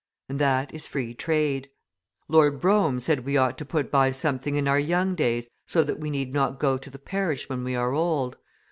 And 0.27 0.39
that 0.39 0.73
is 0.73 0.87
Free 0.87 1.13
Trade. 1.13 1.69
Lord 2.27 2.59
Brougham 2.59 2.99
said 2.99 3.19
we 3.23 3.37
ought 3.37 3.55
to 3.59 3.65
put 3.65 3.91
by 3.91 4.09
something 4.09 4.55
in 4.55 4.67
our 4.67 4.79
young 4.79 5.13
days, 5.13 5.47
so 5.67 5.83
that 5.83 5.99
we 5.99 6.09
need 6.09 6.33
not 6.33 6.59
go 6.59 6.79
to 6.79 6.89
the 6.89 6.97
parish 6.97 7.47
when 7.47 7.63
we 7.63 7.75
are 7.75 7.93
old. 7.93 8.37